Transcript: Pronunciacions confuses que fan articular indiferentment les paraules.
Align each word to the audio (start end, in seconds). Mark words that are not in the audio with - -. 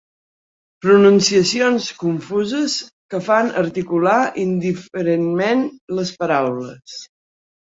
Pronunciacions 0.85 1.89
confuses 2.03 2.77
que 3.15 3.19
fan 3.27 3.53
articular 3.63 4.17
indiferentment 4.47 5.63
les 6.01 6.15
paraules. 6.25 6.99